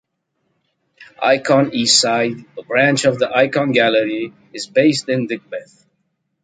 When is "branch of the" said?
2.63-3.27